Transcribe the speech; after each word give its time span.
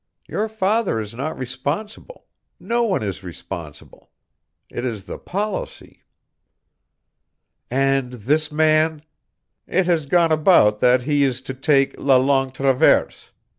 Your 0.27 0.49
father 0.49 0.99
is 0.99 1.13
not 1.13 1.37
responsible; 1.37 2.25
no 2.59 2.81
one 2.81 3.03
is 3.03 3.23
responsible. 3.23 4.09
It 4.67 4.83
is 4.83 5.03
the 5.03 5.19
policy." 5.19 6.01
"And 7.69 8.11
this 8.13 8.51
man" 8.51 9.03
"It 9.67 9.85
has 9.85 10.07
gone 10.07 10.31
about 10.31 10.79
that 10.79 11.03
he 11.03 11.21
is 11.21 11.39
to 11.41 11.53
take 11.53 11.93
la 11.99 12.15
Longue 12.17 12.51
Traverse. 12.51 13.29